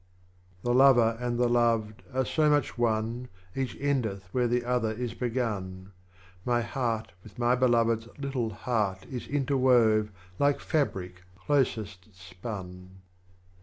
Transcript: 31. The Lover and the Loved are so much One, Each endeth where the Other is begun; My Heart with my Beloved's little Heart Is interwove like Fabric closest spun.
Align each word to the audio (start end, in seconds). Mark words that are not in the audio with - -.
31. 0.63 0.63
The 0.77 0.83
Lover 0.83 1.17
and 1.19 1.37
the 1.37 1.47
Loved 1.47 2.01
are 2.11 2.25
so 2.25 2.49
much 2.49 2.75
One, 2.75 3.27
Each 3.55 3.75
endeth 3.79 4.29
where 4.31 4.47
the 4.47 4.65
Other 4.65 4.93
is 4.93 5.13
begun; 5.13 5.91
My 6.43 6.61
Heart 6.63 7.11
with 7.21 7.37
my 7.37 7.53
Beloved's 7.53 8.07
little 8.17 8.49
Heart 8.49 9.05
Is 9.11 9.27
interwove 9.27 10.09
like 10.39 10.59
Fabric 10.59 11.21
closest 11.37 12.15
spun. 12.15 13.01